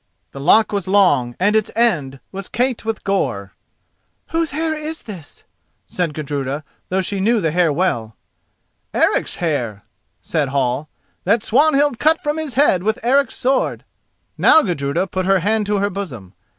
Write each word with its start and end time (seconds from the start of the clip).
The 0.31 0.39
lock 0.39 0.71
was 0.71 0.87
long, 0.87 1.35
and 1.39 1.55
its 1.55 1.69
end 1.75 2.19
was 2.31 2.49
caked 2.49 2.83
with 2.85 3.03
gore. 3.03 3.53
"Whose 4.29 4.49
hair 4.49 4.73
is 4.73 5.03
this?" 5.03 5.43
said 5.85 6.15
Gudruda, 6.15 6.63
though 6.89 7.01
she 7.01 7.19
knew 7.19 7.39
the 7.39 7.51
hair 7.51 7.71
well. 7.71 8.15
"Eric's 8.95 9.35
hair," 9.35 9.83
said 10.19 10.47
Hall, 10.49 10.89
"that 11.23 11.43
Swanhild 11.43 11.99
cut 11.99 12.19
from 12.19 12.39
his 12.39 12.55
head 12.55 12.81
with 12.81 12.97
Eric's 13.03 13.35
sword." 13.35 13.85
Now 14.39 14.63
Gudruda 14.63 15.05
put 15.05 15.27
her 15.27 15.37
hand 15.41 15.67
to 15.67 15.77
her 15.77 15.91
bosom. 15.91 16.33